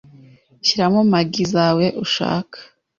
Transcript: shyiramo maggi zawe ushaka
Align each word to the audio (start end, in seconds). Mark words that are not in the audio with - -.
shyiramo 0.65 1.01
maggi 1.11 1.43
zawe 1.53 1.85
ushaka 2.05 2.57